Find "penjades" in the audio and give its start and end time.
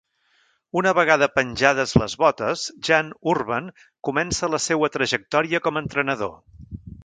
1.33-1.93